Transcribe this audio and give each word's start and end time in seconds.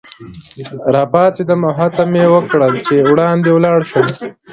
راپاڅېدم 0.93 1.61
او 1.67 1.73
هڅه 1.79 2.03
مې 2.11 2.23
وکړل 2.33 2.73
چي 2.85 2.95
وړاندي 3.11 3.49
ولاړ 3.53 3.79
شم. 3.89 4.07